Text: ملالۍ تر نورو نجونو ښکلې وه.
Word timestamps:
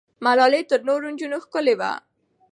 ملالۍ 0.25 0.63
تر 0.69 0.79
نورو 0.87 1.07
نجونو 1.13 1.37
ښکلې 1.45 1.75
وه. 1.79 1.91